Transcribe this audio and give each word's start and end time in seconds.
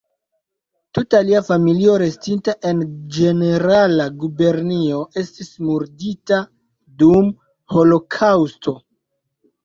Tuta 0.97 1.17
lia 1.25 1.39
familio 1.47 1.97
restinta 2.03 2.53
en 2.69 2.79
Ĝenerala 3.17 4.07
Gubernio 4.23 5.01
estis 5.21 5.51
murdita 5.67 6.39
dum 7.03 7.29
holokaŭsto. 7.75 8.75